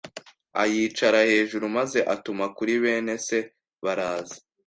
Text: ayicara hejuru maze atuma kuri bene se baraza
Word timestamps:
ayicara 0.61 1.19
hejuru 1.31 1.65
maze 1.77 1.99
atuma 2.13 2.45
kuri 2.57 2.73
bene 2.83 3.13
se 3.27 3.37
baraza 3.83 4.37